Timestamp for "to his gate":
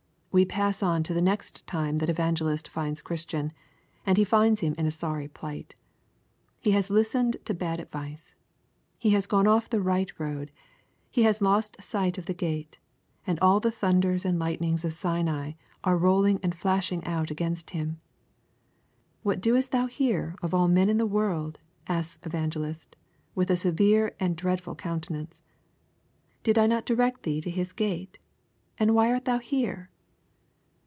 27.41-28.17